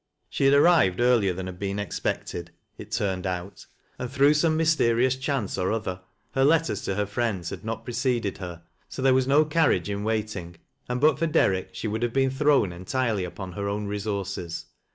[0.31, 3.67] She had arii\'ed earlier than had been expected, i( turned out,
[3.99, 8.39] and through some mysterious chance or other, her letters to her friends had not preceded
[8.39, 10.55] her, so there was no carriage in waiting,
[10.89, 14.65] and but for Derrick she would have been thrown entirely upon her own resources.